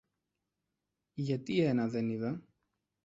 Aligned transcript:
Γιατί 1.13 1.61
ένα 1.61 1.87
δεν 1.87 2.09
είδα 2.09 2.41